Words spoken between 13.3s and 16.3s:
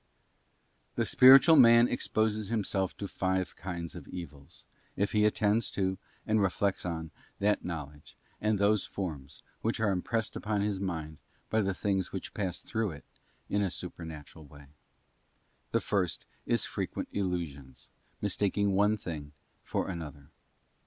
in a supernatural way. The first